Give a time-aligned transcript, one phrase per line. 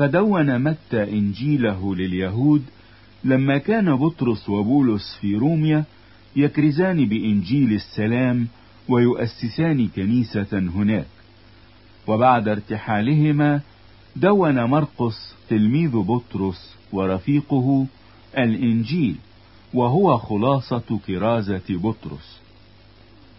[0.00, 2.62] فدون متى إنجيله لليهود
[3.24, 5.84] لما كان بطرس وبولس في روميا
[6.36, 8.46] يكرزان بإنجيل السلام
[8.88, 11.06] ويؤسسان كنيسة هناك.
[12.06, 13.60] وبعد ارتحالهما
[14.16, 17.86] دون مرقس تلميذ بطرس ورفيقه
[18.38, 19.14] الإنجيل
[19.74, 22.40] وهو خلاصة كرازة بطرس.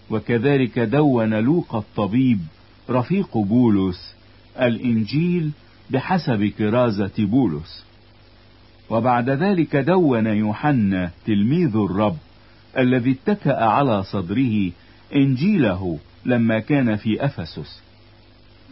[0.09, 2.39] وكذلك دون لوقا الطبيب
[2.89, 4.15] رفيق بولس
[4.59, 5.51] الإنجيل
[5.91, 7.85] بحسب كرازة بولس.
[8.89, 12.17] وبعد ذلك دون يوحنا تلميذ الرب
[12.77, 14.71] الذي اتكأ على صدره
[15.15, 17.81] إنجيله لما كان في أفسس.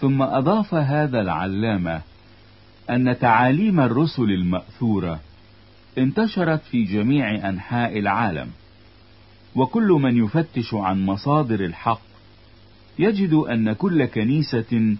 [0.02, 2.02] ثم أضاف هذا العلامة
[2.90, 5.20] أن تعاليم الرسل المأثورة
[5.98, 8.48] انتشرت في جميع أنحاء العالم.
[9.56, 12.02] وكل من يفتش عن مصادر الحق
[13.00, 14.96] يجد أن كل كنيسة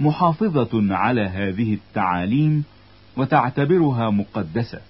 [0.00, 2.64] محافظة على هذه التعاليم
[3.16, 4.80] وتعتبرها مقدسة.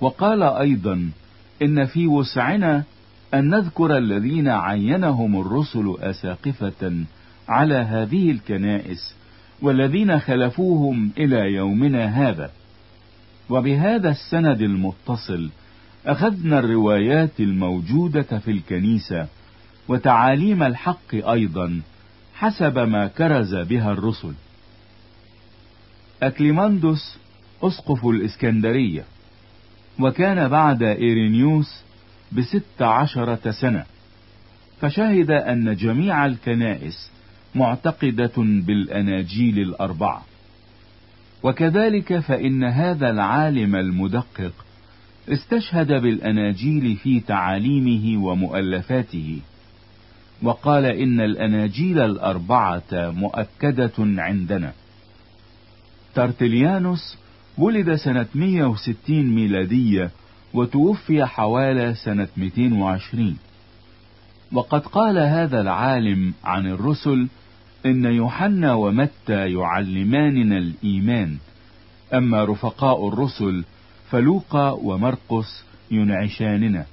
[0.00, 1.10] وقال أيضا
[1.62, 2.84] إن في وسعنا
[3.34, 7.04] أن نذكر الذين عينهم الرسل أساقفة
[7.48, 9.14] على هذه الكنائس
[9.62, 12.50] والذين خلفوهم إلى يومنا هذا.
[13.50, 15.50] وبهذا السند المتصل
[16.06, 19.26] أخذنا الروايات الموجودة في الكنيسة
[19.88, 21.80] وتعاليم الحق أيضا
[22.38, 24.32] حسب ما كرز بها الرسل.
[26.22, 27.18] أكليماندوس
[27.62, 29.04] أسقف الإسكندرية
[30.00, 31.82] وكان بعد إيرينيوس
[32.32, 33.84] بست عشرة سنة
[34.80, 37.10] فشهد أن جميع الكنائس
[37.54, 40.24] معتقدة بالأناجيل الأربعة.
[41.42, 44.52] وكذلك فإن هذا العالم المدقق
[45.28, 49.38] استشهد بالأناجيل في تعاليمه ومؤلفاته.
[50.42, 54.72] وقال إن الأناجيل الأربعة مؤكدة عندنا.
[56.14, 57.18] ترتليانوس
[57.58, 60.10] ولد سنة 160 ميلادية
[60.54, 63.36] وتوفي حوالي سنة 220
[64.52, 67.28] وقد قال هذا العالم عن الرسل
[67.86, 71.36] إن يوحنا ومتى يعلماننا الإيمان.
[72.14, 73.64] أما رفقاء الرسل
[74.10, 76.86] فلوقا ومرقس ينعشاننا.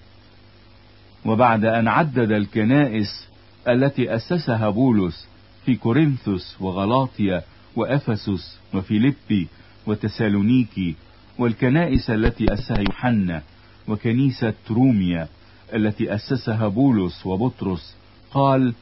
[1.26, 3.28] وبعد أن عدد الكنائس
[3.68, 5.28] التي أسسها بولس
[5.66, 7.42] في كورنثوس وغلاطيا
[7.76, 9.48] وأفسس وفيليبي
[9.88, 10.96] وتسالونيكي
[11.40, 13.42] والكنائس التي أسسها يوحنا
[13.88, 15.28] وكنيسة روميا
[15.74, 17.96] التي أسسها بولس وبطرس
[18.32, 18.74] قال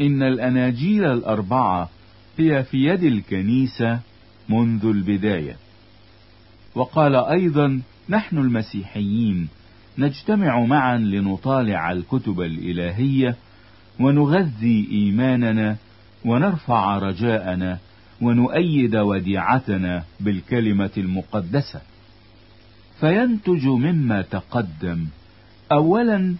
[0.00, 1.90] إن الأناجيل الأربعة
[2.38, 4.00] هي في يد الكنيسة
[4.48, 5.56] منذ البداية.
[6.74, 9.48] وقال أيضا نحن المسيحيين
[9.98, 13.36] نجتمع معا لنطالع الكتب الإلهية
[14.00, 15.76] ونغذي إيماننا
[16.24, 17.78] ونرفع رجاءنا
[18.20, 21.80] ونؤيد وديعتنا بالكلمة المقدسة.
[23.00, 25.06] فينتج مما تقدم
[25.72, 26.34] أولا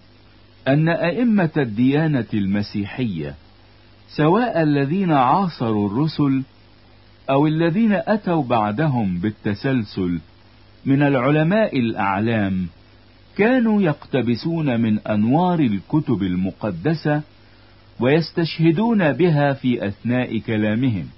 [0.68, 3.34] أن أئمة الديانة المسيحية
[4.08, 6.42] سواء الذين عاصروا الرسل
[7.30, 10.18] أو الذين أتوا بعدهم بالتسلسل
[10.86, 12.66] من العلماء الأعلام
[13.36, 17.22] كانوا يقتبسون من أنوار الكتب المقدسة
[18.00, 21.08] ويستشهدون بها في أثناء كلامهم.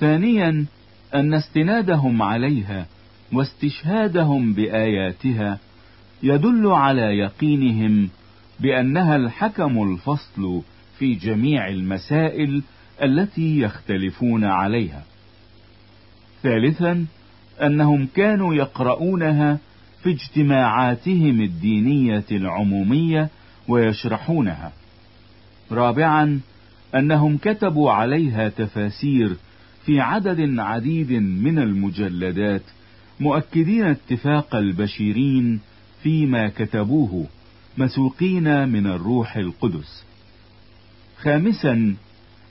[0.00, 0.66] ثانيا
[1.14, 2.86] أن استنادهم عليها
[3.32, 5.58] واستشهادهم بآياتها
[6.22, 8.08] يدل على يقينهم
[8.60, 10.62] بأنها الحكم الفصل
[10.98, 12.62] في جميع المسائل
[13.02, 15.02] التي يختلفون عليها.
[16.42, 17.06] ثالثا
[17.62, 19.58] أنهم كانوا يقرؤونها
[20.02, 23.28] في اجتماعاتهم الدينية العمومية
[23.68, 24.72] ويشرحونها.
[25.72, 26.40] رابعا
[26.94, 29.36] أنهم كتبوا عليها تفاسير
[29.86, 32.62] في عدد عديد من المجلدات
[33.20, 35.60] مؤكدين اتفاق البشيرين
[36.02, 37.26] فيما كتبوه
[37.78, 40.04] مسوقين من الروح القدس.
[41.18, 41.94] خامسا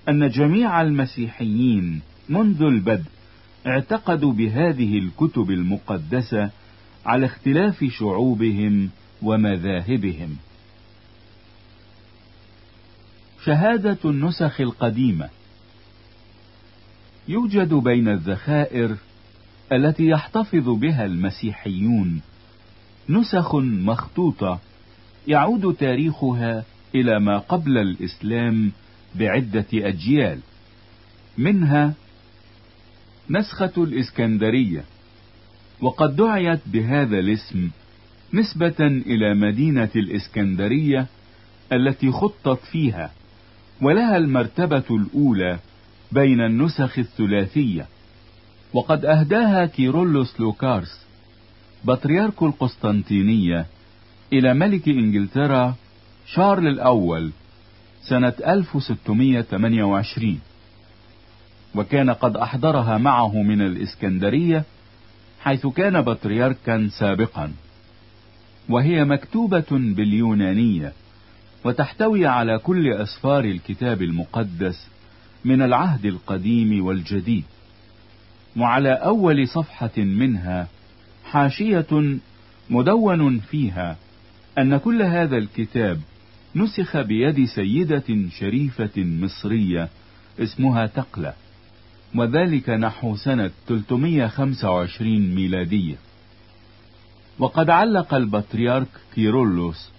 [0.09, 3.09] أن جميع المسيحيين منذ البدء
[3.67, 6.49] اعتقدوا بهذه الكتب المقدسة
[7.05, 8.89] على اختلاف شعوبهم
[9.21, 10.37] ومذاهبهم.
[13.45, 15.29] شهادة النسخ القديمة.
[17.27, 18.95] يوجد بين الذخائر
[19.71, 22.21] التي يحتفظ بها المسيحيون
[23.09, 24.59] نسخ مخطوطة
[25.27, 26.63] يعود تاريخها
[26.95, 28.71] إلى ما قبل الإسلام
[29.15, 30.39] بعدة أجيال.
[31.37, 31.93] منها
[33.29, 34.83] نسخة الإسكندرية
[35.81, 37.69] وقد دعيت بهذا الاسم
[38.33, 41.07] نسبة إلى مدينة الإسكندرية
[41.73, 43.11] التي خطت فيها.
[43.81, 45.59] ولها المرتبة الأولى
[46.11, 47.87] بين النسخ الثلاثية.
[48.73, 51.05] وقد أهداها كيرولوس لوكارس
[51.83, 53.65] بطريرك القسطنطينية
[54.33, 55.75] إلى ملك إنجلترا
[56.25, 57.31] شارل الأول
[58.01, 60.39] سنة 1628
[61.75, 64.63] وكان قد أحضرها معه من الإسكندرية
[65.41, 67.51] حيث كان بطريركا سابقا.
[68.69, 70.93] وهي مكتوبة باليونانية.
[71.65, 74.87] وتحتوي على كل أسفار الكتاب المقدس
[75.45, 77.43] من العهد القديم والجديد
[78.57, 80.67] وعلى أول صفحة منها
[81.25, 82.17] حاشية
[82.69, 83.97] مدون فيها
[84.57, 85.99] أن كل هذا الكتاب
[86.55, 89.89] نسخ بيد سيدة شريفة مصرية
[90.39, 91.33] اسمها تقلة
[92.15, 95.95] وذلك نحو سنة 325 ميلادية.
[97.39, 99.89] وقد علق البطريرك كيرولوس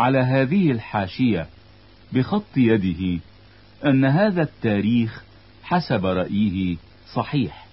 [0.00, 1.46] على هذه الحاشية
[2.12, 3.20] بخط يده
[3.84, 5.22] أن هذا التاريخ
[5.62, 6.76] حسب رأيه
[7.14, 7.66] صحيح.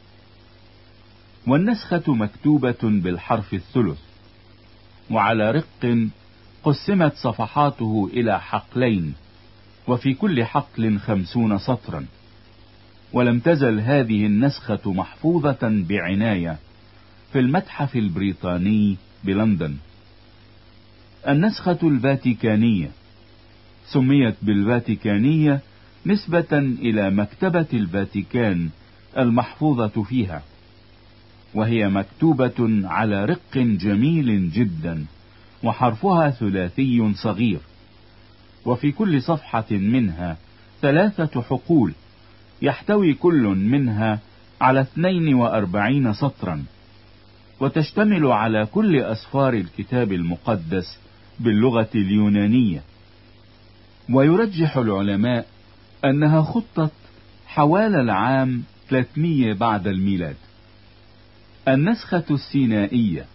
[1.47, 3.99] والنسخة مكتوبة بالحرف الثلث
[5.11, 6.07] وعلى رق
[6.63, 9.13] قسمت صفحاته إلى حقلين
[9.87, 12.05] وفي كل حقل خمسون سطرا.
[13.13, 16.57] ولم تزل هذه النسخة محفوظة بعناية
[17.33, 19.75] في المتحف البريطاني بلندن.
[21.27, 22.89] النسخة الفاتيكانية.
[23.87, 25.59] سميت بالفاتيكانية
[26.05, 28.69] نسبة إلى مكتبة الفاتيكان
[29.17, 30.41] المحفوظة فيها
[31.53, 35.05] وهي مكتوبة على رق جميل جدا
[35.63, 37.59] وحرفها ثلاثي صغير
[38.65, 40.37] وفي كل صفحة منها
[40.81, 41.93] ثلاثة حقول
[42.61, 44.19] يحتوي كل منها
[44.61, 46.63] على اثنين وأربعين سطرا
[47.59, 50.99] وتشتمل على كل أسفار الكتاب المقدس
[51.39, 52.81] باللغة اليونانية.
[54.13, 55.47] ويرجح العلماء
[56.05, 56.91] أنها خطت
[57.47, 60.35] حوالي العام 300 بعد الميلاد.
[61.67, 63.25] النسخة السينائية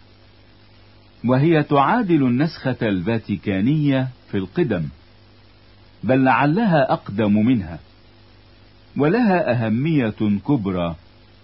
[1.25, 4.85] وهي تعادل النسخة الفاتيكانية في القدم
[6.05, 7.79] بل لعلها أقدم منها
[8.97, 10.97] ولها أهمية كبرى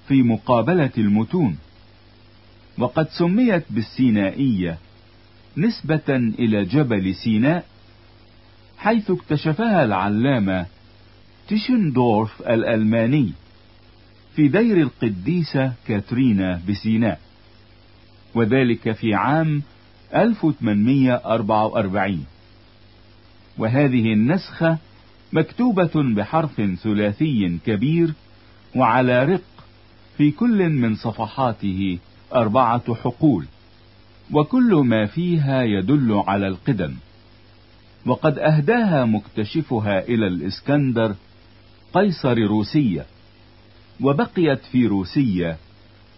[0.09, 1.59] في مقابلة المتون.
[2.79, 4.79] وقد سميت بالسينائية
[5.57, 7.65] نسبة إلى جبل سيناء
[8.79, 10.67] حيث اكتشفها العلامة
[11.49, 13.33] تيشندورف الألماني
[14.37, 17.21] في دير القديسة كاترينا بسيناء
[18.35, 19.63] وذلك في عام
[20.15, 22.25] 1844
[23.59, 24.79] وهذه النسخة
[25.33, 28.13] مكتوبة بحرف ثلاثي كبير
[28.77, 29.43] وعلى رق
[30.17, 31.99] في كل من صفحاته
[32.35, 33.47] أربعة حقول.
[34.33, 36.95] وكل ما فيها يدل على القدم.
[38.07, 41.15] وقد أهداها مكتشفها إلى الإسكندر
[41.95, 43.07] قيصر روسية
[44.01, 45.57] وبقيت في روسية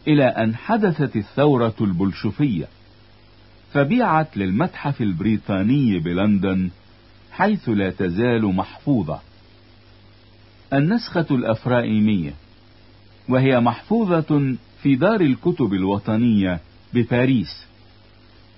[0.08, 2.66] إلى أن حدثت الثورة البلشفية
[3.72, 6.70] فبيعت للمتحف البريطاني بلندن
[7.32, 9.20] حيث لا تزال محفوظة.
[10.72, 12.34] النسخة الأفرائيمية
[13.28, 16.60] وهي محفوظة في دار الكتب الوطنية
[16.94, 17.69] بباريس.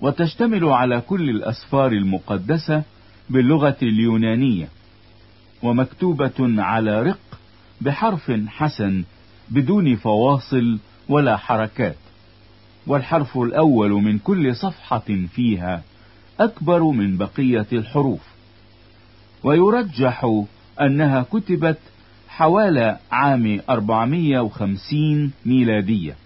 [0.02, 2.82] وتشتمل على كل الأسفار المقدسة
[3.31, 4.69] باللغة اليونانية
[5.62, 7.38] ومكتوبة على رق
[7.81, 9.04] بحرف حسن
[9.49, 10.78] بدون فواصل
[11.09, 11.97] ولا حركات
[12.87, 15.82] والحرف الأول من كل صفحة فيها
[16.40, 18.21] أكبر من بقية الحروف
[19.44, 20.42] ويرجح
[20.80, 21.78] أنها كتبت
[22.28, 26.16] حوالي عام 450 ميلادية.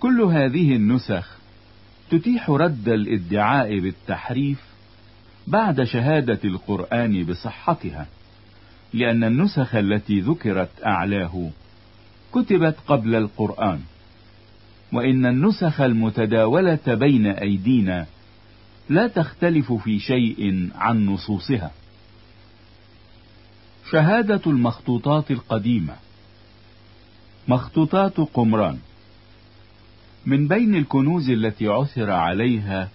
[0.00, 1.37] كل هذه النسخ
[2.10, 4.58] تتيح رد الادعاء بالتحريف
[5.46, 8.06] بعد شهادة القرآن بصحتها
[8.94, 11.50] لأن النسخ التي ذكرت أعلاه
[12.34, 13.80] كتبت قبل القرآن
[14.92, 18.06] وإن النسخ المتداولة بين أيدينا
[18.88, 21.70] لا تختلف في شيء عن نصوصها.
[23.90, 25.94] شهادة المخطوطات القديمة
[27.48, 28.78] مخطوطات قمران
[30.26, 32.88] من بين الكنوز التي عثر عليها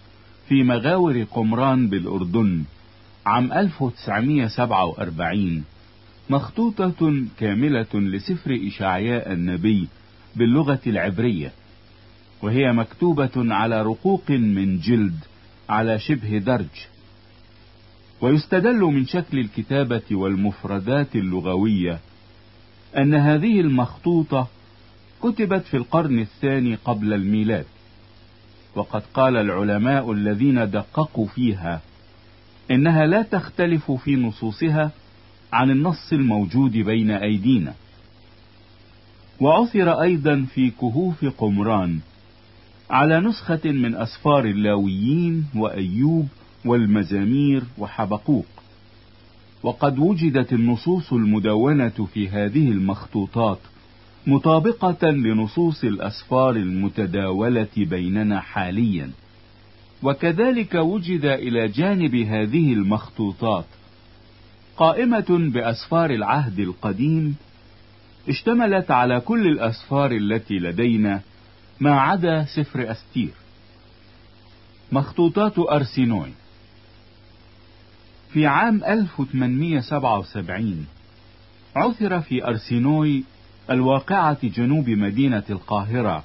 [0.48, 2.64] في مغاور قمران بالأردن
[3.26, 5.64] عام 1947
[6.30, 9.88] مخطوطة كاملة لسفر إشعياء النبي
[10.36, 11.52] باللغة العبرية
[12.42, 15.20] وهي مكتوبة على رقوق من جلد
[15.70, 16.68] على شبه درج
[18.22, 22.00] ويستدل من شكل الكتابة والمفردات اللغوية
[22.98, 24.48] أن هذه المخطوطة
[25.24, 27.66] كتبت في القرن الثاني قبل الميلاد.
[28.76, 31.82] وقد قال العلماء الذين دققوا فيها
[32.72, 34.92] إنها لا تختلف في نصوصها
[35.54, 37.74] عن النص الموجود بين أيدينا.
[39.40, 42.00] وعثر أيضا في كهوف قمران
[42.90, 46.28] على نسخة من أسفار اللاويين وأيوب
[46.66, 48.46] والمزامير وحبقوق.
[49.64, 53.60] وقد وجدت النصوص المدونة في هذه المخطوطات
[54.28, 59.12] مطابقة لنصوص الأسفار المتداولة بيننا حاليا.
[60.04, 63.66] وكذلك وجد إلى جانب هذه المخطوطات
[64.78, 67.36] قائمة بأسفار العهد القديم
[68.30, 71.22] اشتملت على كل الأسفار التي لدينا
[71.80, 73.30] ما عدا سفر أستير.
[74.92, 76.32] مخطوطات أرسينوي.
[78.34, 80.86] في عام 1877
[81.76, 83.24] عثر في أرسينوي
[83.72, 86.24] الواقعة جنوب مدينة القاهرة.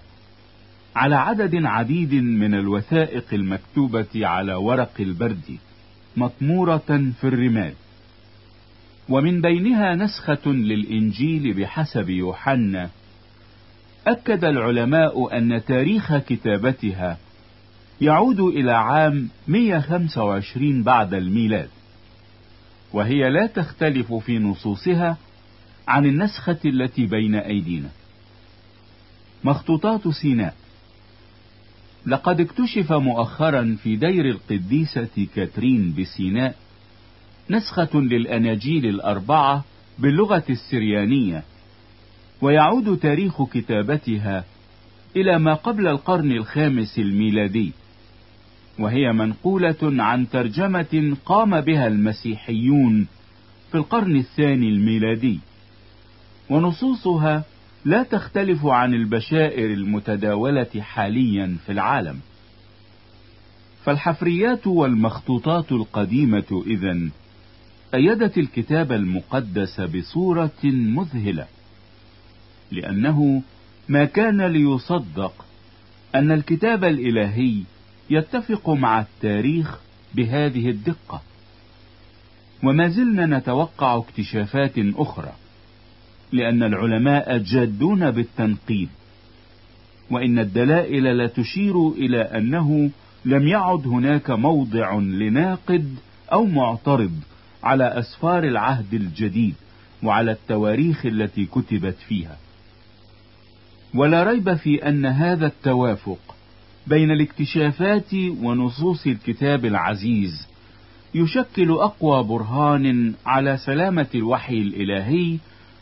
[0.96, 5.58] على عدد عديد من الوثائق المكتوبة على ورق البرد
[6.16, 7.72] مطمورة في الرمال.
[9.08, 12.90] ومن بينها نسخة للإنجيل بحسب يوحنا.
[14.06, 17.18] أكد العلماء أن تاريخ كتابتها
[18.00, 21.68] يعود إلى عام 125 بعد الميلاد.
[22.92, 25.16] وهي لا تختلف في نصوصها
[25.88, 27.88] عن النسخة التي بين أيدينا.
[29.44, 30.54] مخطوطات سيناء.
[32.06, 36.56] لقد اكتشف مؤخرا في دير القديسة كاترين بسيناء
[37.50, 39.64] نسخة للأناجيل الأربعة
[39.98, 41.42] باللغة السريانية
[42.42, 44.44] ويعود تاريخ كتابتها
[45.16, 47.72] إلى ما قبل القرن الخامس الميلادي
[48.78, 53.06] وهي منقولة عن ترجمة قام بها المسيحيون
[53.70, 55.38] في القرن الثاني الميلادي.
[56.50, 57.44] ونصوصها
[57.84, 62.20] لا تختلف عن البشائر المتداولة حاليا في العالم.
[63.84, 67.10] فالحفريات والمخطوطات القديمة إذن
[67.94, 71.46] أيدت الكتاب المقدس بصورة مذهلة
[72.70, 73.42] لأنه
[73.88, 75.44] ما كان ليصدق
[76.14, 77.62] أن الكتاب الإلهي
[78.10, 79.78] يتفق مع التاريخ
[80.14, 81.22] بهذه الدقة.
[82.64, 85.32] وما زلنا نتوقع اكتشافات أخرى.
[86.32, 88.88] لأن العلماء جادون بالتنقيب
[90.10, 92.90] وإن الدلائل لا تشير إلى أنه
[93.24, 95.94] لم يعد هناك موضع لناقد
[96.32, 97.12] أو معترض
[97.62, 99.54] على أسفار العهد الجديد
[100.02, 102.36] وعلى التواريخ التي كتبت فيها.
[103.94, 106.18] ولا ريب في أن هذا التوافق
[106.86, 110.48] بين الاكتشافات ونصوص الكتاب العزيز
[111.14, 115.38] يشكل أقوى برهان على سلامة الوحي الإلهي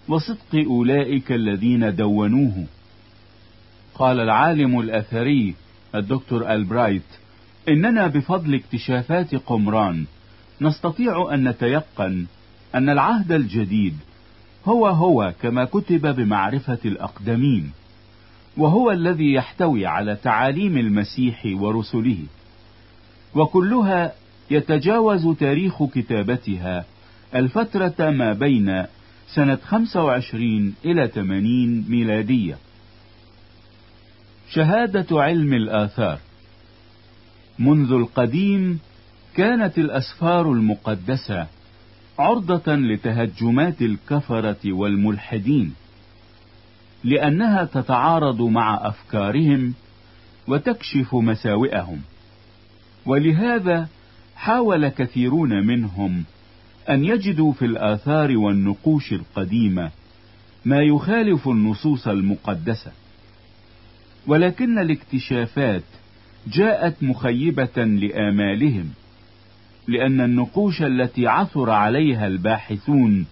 [0.08, 2.64] وصدق أولئك الذين دونوه.
[3.94, 5.54] قال العالم الأثري
[5.94, 7.02] الدكتور ألبرايت
[7.68, 10.04] إننا بفضل اكتشافات قمران
[10.60, 12.26] نستطيع أن نتيقن
[12.74, 13.94] أن العهد الجديد
[14.66, 17.70] هو هو كما كتب بمعرفة الأقدمين
[18.56, 22.18] وهو الذي يحتوي على تعاليم المسيح ورسله
[23.34, 24.12] وكلها
[24.50, 26.84] يتجاوز تاريخ كتابتها
[27.34, 28.84] الفترة ما بين
[29.34, 32.58] سنة 25 إلى 80 ميلادية.
[34.50, 36.18] شهادة علم الآثار.
[37.58, 38.80] منذ القديم
[39.34, 41.46] كانت الأسفار المقدسة
[42.18, 45.74] عرضة لتهجمات الكفرة والملحدين
[47.04, 49.74] لأنها تتعارض مع أفكارهم
[50.48, 52.00] وتكشف مساوئهم.
[53.06, 53.88] ولهذا
[54.36, 56.24] حاول كثيرون منهم
[56.90, 59.90] أن يجدوا في الآثار والنقوش القديمة
[60.64, 62.92] ما يخالف النصوص المقدسة.
[64.26, 65.82] ولكن الاكتشافات
[66.46, 68.90] جاءت مخيبة لآمالهم
[69.88, 73.26] لأن النقوش التي عثر عليها الباحثون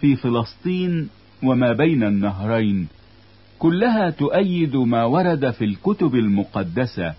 [0.00, 1.08] في فلسطين
[1.42, 2.88] وما بين النهرين
[3.58, 7.14] كلها تؤيد ما ورد في الكتب المقدسة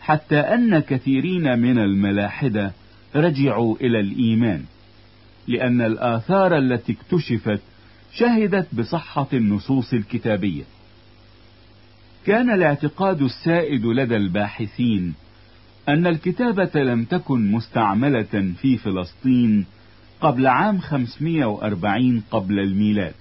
[0.00, 2.72] حتى أن كثيرين من الملاحدة
[3.14, 4.62] رجعوا إلى الإيمان.
[5.48, 7.60] لأن الآثار التي اكتشفت
[8.12, 10.62] شهدت بصحة النصوص الكتابية.
[12.26, 15.14] كان الاعتقاد السائد لدى الباحثين
[15.88, 19.66] أن الكتابة لم تكن مستعملة في فلسطين
[20.20, 23.14] قبل عام 540 قبل الميلاد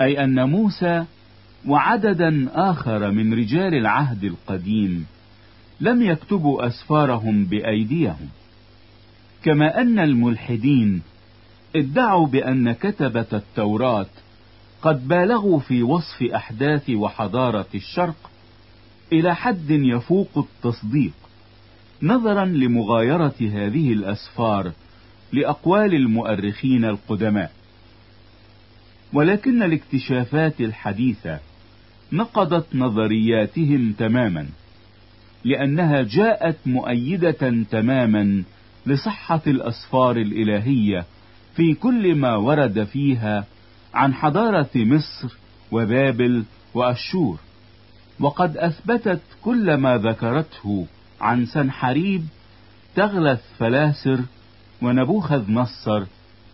[0.00, 1.04] أي أن موسى
[1.66, 5.06] وعددا آخر من رجال العهد القديم
[5.80, 8.28] لم يكتبوا أسفارهم بأيديهم.
[9.44, 11.02] كما أن الملحدين
[11.76, 14.06] ادعوا بأن كتبة التوراة
[14.82, 18.30] قد بالغوا في وصف أحداث وحضارة الشرق
[19.12, 21.12] إلى حد يفوق التصديق
[22.02, 24.72] نظرا لمغايرة هذه الأسفار
[25.32, 27.52] لأقوال المؤرخين القدماء.
[29.12, 31.38] ولكن الاكتشافات الحديثة
[32.12, 34.46] نقضت نظرياتهم تماما
[35.44, 38.42] لأنها جاءت مؤيدة تماما
[38.86, 41.04] لصحة الأسفار الإلهية
[41.56, 43.44] في كل ما ورد فيها
[43.94, 45.36] عن حضارة مصر
[45.72, 46.44] وبابل
[46.74, 47.38] وأشور.
[48.20, 50.86] وقد أثبتت كل ما ذكرته
[51.20, 52.24] عن سنحريب
[52.96, 54.20] تغلث فلاسر
[54.82, 56.04] ونبوخذ نصر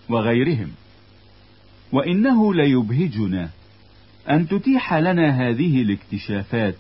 [0.09, 0.71] وغيرهم.
[1.93, 3.49] وإنه ليبهجنا
[4.31, 6.77] أن تتيح لنا هذه الاكتشافات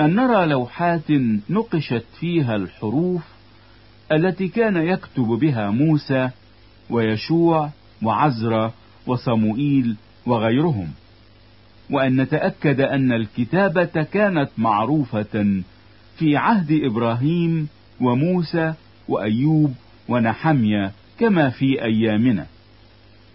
[0.00, 1.10] أن نرى لوحات
[1.50, 3.22] نقشت فيها الحروف
[4.12, 6.30] التي كان يكتب بها موسى
[6.90, 7.70] ويشوع
[8.02, 8.72] وعزرا
[9.06, 9.96] وصموئيل
[10.26, 10.88] وغيرهم.
[11.90, 15.62] وأن نتأكد أن الكتابة كانت معروفة
[16.18, 17.68] في عهد إبراهيم
[18.00, 18.74] وموسى
[19.08, 19.74] وأيوب
[20.08, 22.46] ونحميا كما في أيامنا.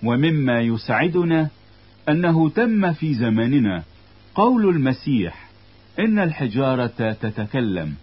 [0.04, 1.50] ومما يسعدنا
[2.10, 3.84] أنه تم في زماننا
[4.36, 5.50] قول المسيح
[6.00, 7.94] إن الحجارة تتكلم.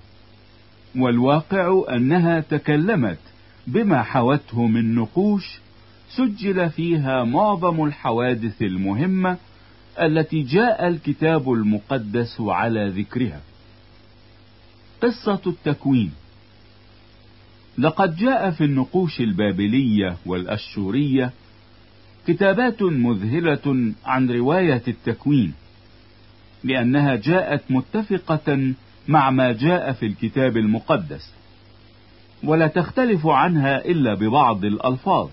[0.97, 3.18] والواقع أنها تكلمت
[3.66, 5.59] بما حوته من نقوش
[6.16, 9.37] سجل فيها معظم الحوادث المهمة
[10.00, 13.40] التي جاء الكتاب المقدس على ذكرها.
[15.02, 16.12] قصة التكوين.
[17.78, 21.33] لقد جاء في النقوش البابلية والأشورية
[22.26, 25.52] كتابات مذهلة عن رواية التكوين
[26.64, 28.73] لأنها جاءت متفقة
[29.09, 31.33] مع ما جاء في الكتاب المقدس.
[32.45, 35.29] ولا تختلف عنها إلا ببعض الألفاظ.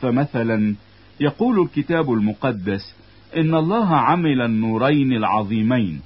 [0.00, 0.74] فمثلا
[1.20, 2.94] يقول الكتاب المقدس
[3.36, 6.00] إن الله عمل النورين العظيمين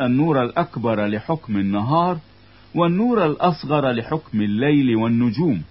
[0.00, 2.18] النور الأكبر لحكم النهار
[2.74, 5.62] والنور الأصغر لحكم الليل والنجوم.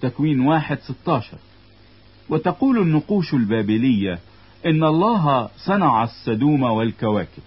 [0.00, 1.38] تكوين واحد ستاشر.
[2.28, 4.18] وتقول النقوش البابلية
[4.66, 7.42] إن الله صنع السدوم والكواكب.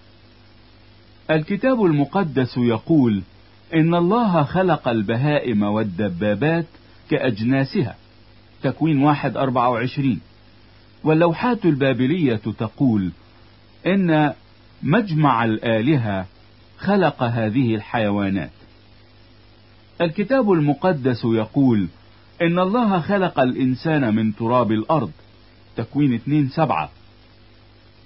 [1.30, 3.22] الكتاب المقدس يقول
[3.74, 6.66] إن الله خلق البهائم والدبابات
[7.10, 7.96] كأجناسها.
[8.62, 10.20] تكوين واحد أربعة وعشرين.
[11.04, 13.10] واللوحات البابلية تقول
[13.86, 14.32] إن
[14.82, 16.26] مجمع الآلهة
[16.78, 18.50] خلق هذه الحيوانات.
[20.00, 21.88] الكتاب المقدس يقول
[22.42, 25.10] إن الله خلق الإنسان من تراب الأرض.
[25.76, 26.90] تكوين اتنين سبعة.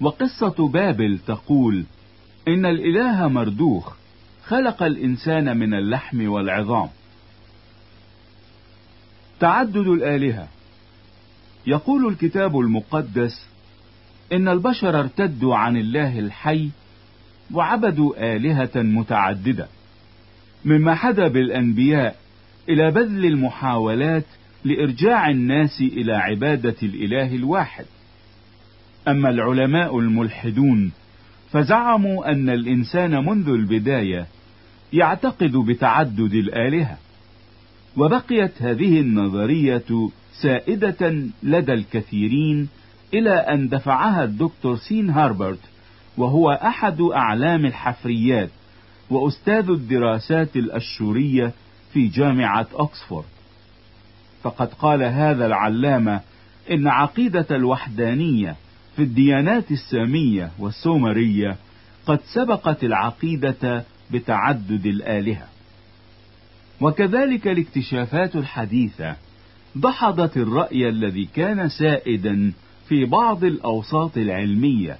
[0.00, 1.84] وقصة بابل تقول
[2.48, 3.92] إن الإله مردوخ
[4.44, 6.88] خلق الإنسان من اللحم والعظام.
[9.40, 10.48] تعدد الآلهة.
[11.66, 13.46] يقول الكتاب المقدس
[14.32, 16.70] إن البشر ارتدوا عن الله الحي
[17.52, 19.68] وعبدوا آلهة متعددة
[20.64, 22.16] مما حدا بالأنبياء
[22.68, 24.24] إلى بذل المحاولات
[24.64, 27.84] لإرجاع الناس إلى عبادة الإله الواحد.
[29.08, 30.92] أما العلماء الملحدون
[31.52, 34.26] فزعموا أن الإنسان منذ البداية
[34.92, 36.96] يعتقد بتعدد الآلهة
[37.96, 40.10] وبقيت هذه النظرية
[40.42, 42.68] سائدة لدى الكثيرين
[43.14, 45.58] إلى أن دفعها الدكتور سين هاربرت
[46.18, 48.50] وهو أحد أعلام الحفريات
[49.10, 51.52] وأستاذ الدراسات الأشورية
[51.92, 53.24] في جامعة أكسفورد.
[54.42, 56.20] فقد قال هذا العلامة
[56.70, 58.56] إن عقيدة الوحدانية
[58.96, 61.56] في الديانات السامية والسومرية
[62.06, 65.48] قد سبقت العقيدة بتعدد الآلهة.
[66.80, 69.16] وكذلك الاكتشافات الحديثة
[69.76, 72.52] دحضت الرأي الذي كان سائدا
[72.88, 74.96] في بعض الأوساط العلمية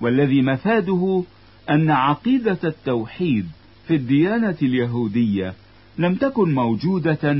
[0.00, 1.22] والذي مفاده
[1.70, 3.46] أن عقيدة التوحيد
[3.86, 5.54] في الديانة اليهودية
[5.98, 7.38] لم تكن موجودة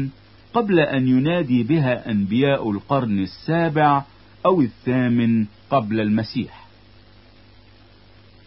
[0.54, 4.02] قبل أن ينادي بها أنبياء القرن السابع
[4.46, 6.66] أو الثامن قبل المسيح.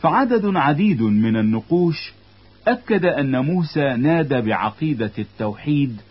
[0.01, 2.13] فعدد عديد من النقوش
[2.67, 6.01] أكد أن موسى نادى بعقيدة التوحيد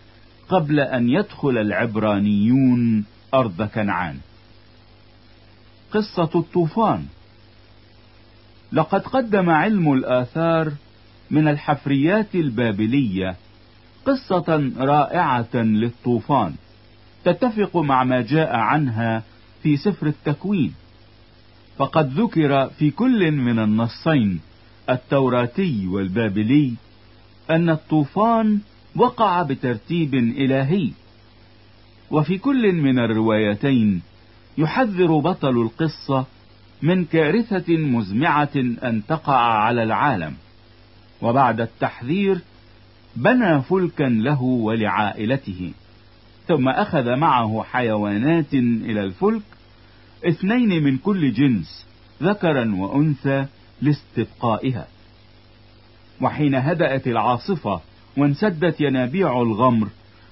[0.49, 4.19] قبل أن يدخل العبرانيون أرض كنعان.
[5.93, 7.07] قصة الطوفان.
[8.73, 10.73] لقد قدم علم الآثار
[11.31, 13.37] من الحفريات البابلية
[14.07, 16.55] قصة رائعة للطوفان
[17.25, 19.23] تتفق مع ما جاء عنها
[19.63, 20.75] في سفر التكوين.
[21.79, 24.41] فقد ذكر في كل من النصين
[24.91, 26.75] التوراتي والبابلي
[27.51, 28.61] أن الطوفان
[28.97, 30.91] وقع بترتيب إلهي.
[32.11, 34.03] وفي كل من الروايتين
[34.59, 36.27] يحذر بطل القصة
[36.83, 40.35] من كارثة مزمعة أن تقع على العالم.
[41.23, 42.41] وبعد التحذير
[43.17, 45.73] بنى فلكا له ولعائلته
[46.49, 49.43] ثم أخذ معه حيوانات إلى الفلك
[50.25, 51.87] اثنين من كل جنس
[52.23, 53.47] ذكرا وأنثى
[53.83, 54.87] لاستبقائها.
[56.21, 57.81] وحين هدأت العاصفة
[58.17, 59.89] وانسدت ينابيع الغمر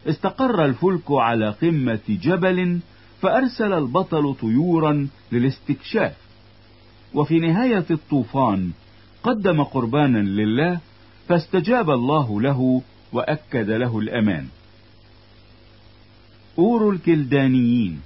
[0.07, 2.81] استقر الفلك على قمة جبل
[3.21, 6.17] فأرسل البطل طيورا للاستكشاف.
[7.15, 8.71] وفي نهاية الطوفان
[9.23, 10.81] قدم قربانا لله
[11.29, 14.47] فاستجاب الله له وأكد له الأمان.
[16.59, 18.01] أور الكلدانيين.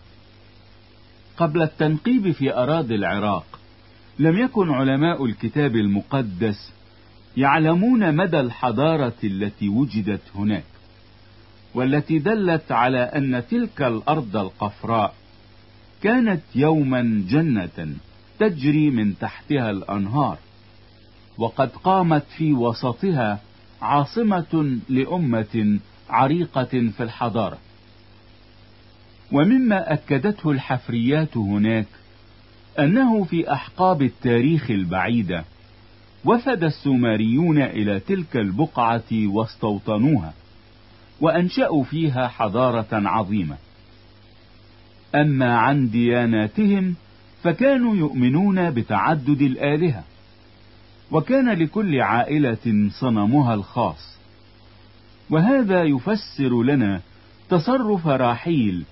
[1.37, 3.61] قبل التنقيب في أراضي العراق
[4.19, 6.73] لم يكن علماء الكتاب المقدس
[7.37, 10.65] يعلمون مدى الحضارة التي وجدت هناك
[11.75, 15.15] والتي دلت على أن تلك الأرض القفراء
[16.03, 17.97] كانت يوما جنة
[18.39, 20.39] تجري من تحتها الأنهار
[21.39, 23.41] وقد قامت في وسطها
[23.83, 25.79] عاصمة لأمة
[26.11, 27.59] عريقة في الحضارة.
[29.35, 31.87] ومما أكدته الحفريات هناك
[32.79, 35.45] أنه في أحقاب التاريخ البعيدة
[36.25, 40.33] وفد السومريون إلى تلك البقعة واستوطنوها
[41.21, 43.57] وأنشأوا فيها حضارة عظيمة.
[45.15, 46.95] أما عن دياناتهم
[47.43, 50.05] فكانوا يؤمنون بتعدد الآلهة
[51.11, 54.19] وكان لكل عائلة صنمها الخاص.
[55.31, 57.01] وهذا يفسر لنا
[57.49, 58.85] تصرف راحيل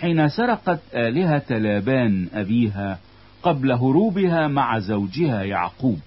[0.00, 2.98] حين سرقت آلهة لابان أبيها
[3.42, 5.98] قبل هروبها مع زوجها يعقوب.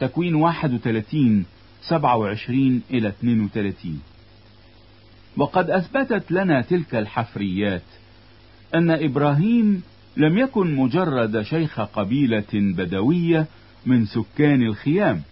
[0.00, 1.44] تكوين 31
[1.82, 4.00] 27 إلى 32
[5.36, 7.82] وقد أثبتت لنا تلك الحفريات
[8.74, 9.82] أن إبراهيم
[10.16, 13.46] لم يكن مجرد شيخ قبيلة بدوية
[13.86, 15.22] من سكان الخيام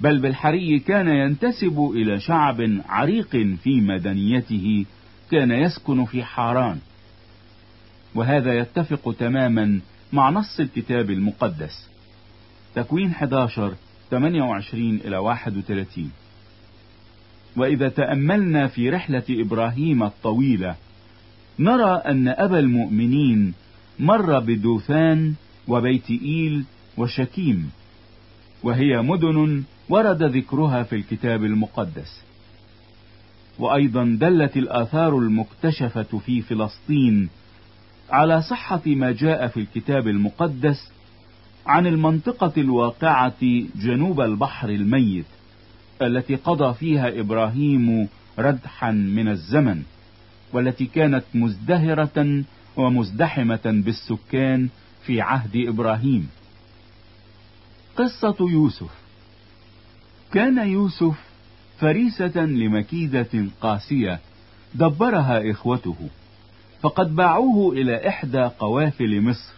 [0.00, 2.56] بل بالحري كان ينتسب إلى شعب
[2.88, 3.30] عريق
[3.62, 4.84] في مدنيته
[5.30, 6.78] كان يسكن في حاران.
[8.14, 9.80] وهذا يتفق تماما
[10.12, 11.90] مع نص الكتاب المقدس.
[12.74, 13.74] تكوين 11
[14.10, 16.10] 28 إلى 31
[17.56, 20.76] وإذا تأملنا في رحلة إبراهيم الطويلة
[21.58, 23.54] نرى أن أبا المؤمنين
[23.98, 25.34] مر بدوثان
[25.68, 26.64] وبيت إيل
[26.96, 27.70] وشكيم
[28.62, 32.22] وهي مدن ورد ذكرها في الكتاب المقدس.
[33.60, 37.28] وأيضا دلت الآثار المكتشفة في فلسطين
[38.10, 40.92] على صحة ما جاء في الكتاب المقدس
[41.66, 43.40] عن المنطقة الواقعة
[43.76, 45.26] جنوب البحر الميت
[46.02, 49.82] التي قضى فيها إبراهيم ردحا من الزمن
[50.52, 52.44] والتي كانت مزدهرة
[52.76, 54.68] ومزدحمة بالسكان
[55.06, 56.28] في عهد إبراهيم.
[57.96, 58.90] قصة يوسف.
[60.32, 61.29] كان يوسف
[61.80, 64.20] فريسة لمكيدة قاسية
[64.74, 65.96] دبرها إخوته
[66.82, 69.52] فقد باعوه إلى إحدى قوافل مصر.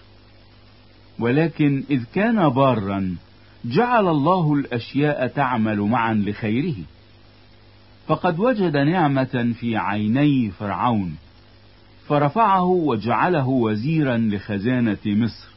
[1.18, 3.16] ولكن إذ كان بارا
[3.64, 6.74] جعل الله الأشياء تعمل معا لخيره.
[8.06, 11.16] فقد وجد نعمة في عيني فرعون
[12.08, 15.48] فرفعه وجعله وزيرا لخزانة مصر.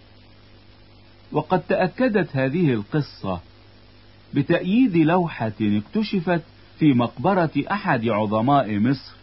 [1.32, 3.40] وقد تأكدت هذه القصة
[4.34, 6.42] بتأييد لوحة اكتشفت
[6.80, 9.16] في مقبرة أحد عظماء مصر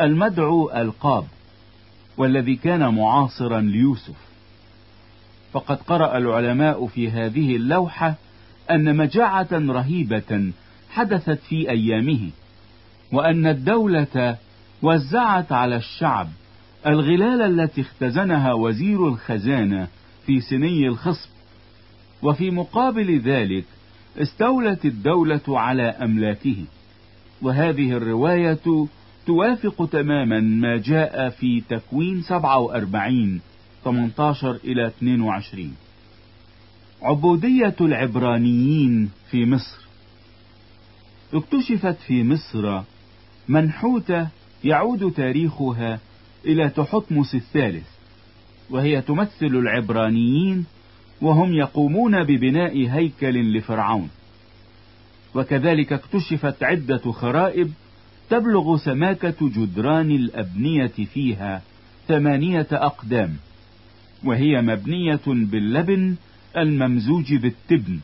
[0.00, 1.24] المدعو القاب
[2.16, 4.16] والذي كان معاصرا ليوسف.
[5.52, 8.14] فقد قرأ العلماء في هذه اللوحة
[8.70, 10.52] أن مجاعة رهيبة
[10.90, 12.30] حدثت في أيامه
[13.12, 14.36] وأن الدولة
[14.82, 16.28] وزعت على الشعب
[16.86, 19.88] الغلال التي اختزنها وزير الخزانة
[20.26, 21.30] في سني الخصب.
[22.22, 23.64] وفي مقابل ذلك
[24.18, 26.64] استولت الدولة على أملاكه.
[27.42, 28.86] وهذه الرواية
[29.26, 33.40] توافق تماما ما جاء في تكوين 47
[33.84, 35.74] 18 إلى 22
[37.02, 39.86] عبودية العبرانيين في مصر.
[41.34, 42.82] اكتشفت في مصر
[43.48, 44.28] منحوتة
[44.64, 46.00] يعود تاريخها
[46.44, 47.86] إلى تحتمس الثالث
[48.70, 50.66] وهي تمثل العبرانيين
[51.22, 54.08] وهم يقومون ببناء هيكل لفرعون.
[55.34, 57.72] وكذلك اكتشفت عدة خرائب
[58.30, 61.62] تبلغ سماكة جدران الأبنية فيها
[62.08, 63.36] ثمانية أقدام
[64.24, 66.16] وهي مبنية باللبن
[66.56, 68.00] الممزوج بالتبن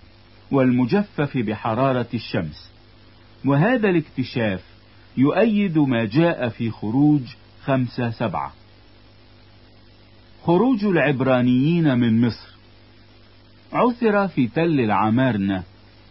[0.50, 2.70] والمجفف بحرارة الشمس.
[3.44, 4.64] وهذا الاكتشاف
[5.16, 7.22] يؤيد ما جاء في خروج
[7.64, 8.52] خمسة سبعة.
[10.44, 12.48] خروج العبرانيين من مصر.
[13.72, 15.62] عثر في تل العمارنة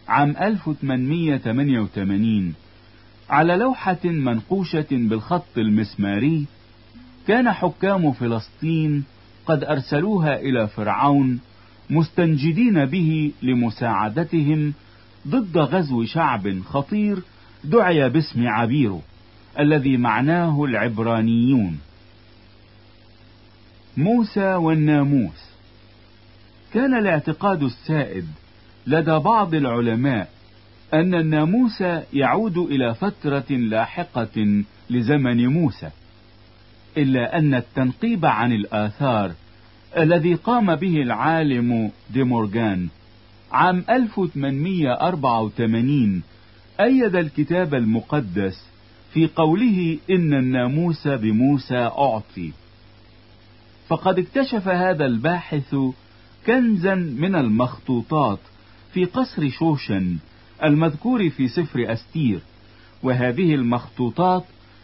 [0.08, 2.54] عام 1888
[3.30, 6.46] على لوحة منقوشة بالخط المسماري
[7.28, 9.04] كان حكام فلسطين
[9.46, 11.40] قد أرسلوها إلى فرعون
[11.90, 14.74] مستنجدين به لمساعدتهم
[15.28, 17.20] ضد غزو شعب خطير
[17.64, 19.02] دعي باسم عبيره
[19.60, 21.80] الذي معناه العبرانيون.
[23.98, 25.46] موسى والناموس.
[26.74, 28.28] كان الاعتقاد السائد
[28.88, 30.30] لدى بعض العلماء
[30.94, 35.90] أن الناموس يعود إلى فترة لاحقة لزمن موسى
[36.98, 39.32] إلا أن التنقيب عن الآثار
[39.98, 42.88] الذي قام به العالم ديمورغان
[43.52, 46.24] عام 1884
[46.80, 48.66] أيد الكتاب المقدس
[49.14, 52.52] في قوله إن الناموس بموسى أعطي.
[53.88, 55.76] فقد اكتشف هذا الباحث
[56.48, 58.40] كنزا من المخطوطات
[58.96, 60.18] في قصر شوشن
[60.64, 62.40] المذكور في سفر أستير
[63.04, 64.44] وهذه المخطوطات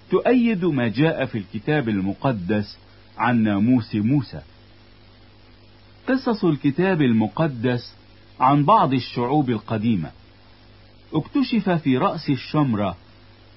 [0.10, 2.78] تؤيد ما جاء في الكتاب المقدس
[3.17, 4.41] عن ناموس موسى.
[6.08, 7.95] قصص الكتاب المقدس
[8.39, 10.12] عن بعض الشعوب القديمة.
[11.13, 12.97] اكتشف في رأس الشمرة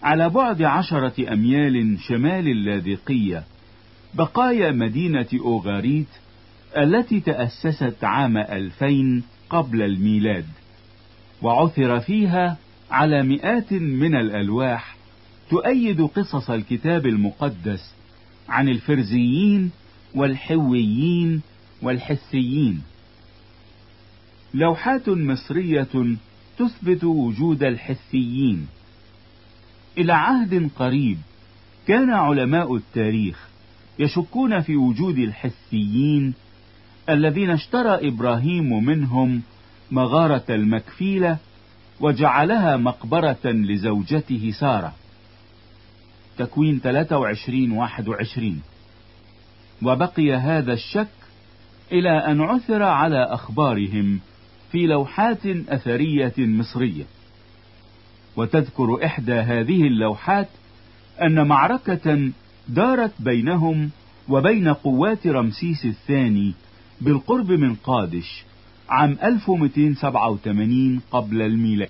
[0.03, 3.45] على بعد عشرة أميال شمال اللاذقية
[4.15, 6.09] بقايا مدينة أوغاريت
[6.77, 10.47] التي تأسست عام ألفين قبل الميلاد
[11.43, 12.57] وعثر فيها
[12.91, 14.97] على مئات من الألواح
[15.51, 17.95] تؤيد قصص الكتاب المقدس
[18.49, 19.71] عن الفرزيين
[20.15, 21.43] والحويين
[21.83, 22.83] والحسيين.
[24.55, 26.17] لوحات مصرية
[26.59, 28.67] تثبت وجود الحثيين
[29.99, 31.19] إلى عهد قريب
[31.87, 33.49] كان علماء التاريخ
[33.99, 36.35] يشكون في وجود الحثيين
[37.09, 39.43] الذين اشترى إبراهيم منهم
[39.91, 41.37] مغارة المكفيلة
[42.01, 44.93] وجعلها مقبرة لزوجته سارة.
[46.39, 48.63] تكوين 23 21
[49.83, 51.09] وبقي هذا الشك
[51.93, 54.21] إلى أن عثر على أخبارهم
[54.73, 57.05] في لوحات أثرية مصرية.
[58.37, 60.49] وتذكر إحدى هذه اللوحات
[61.23, 62.31] أن معركة
[62.69, 63.91] دارت بينهم
[64.29, 66.55] وبين قوات رمسيس الثاني
[67.05, 68.45] بالقرب من قادش
[68.89, 71.89] عام 1287 قبل الميلاد.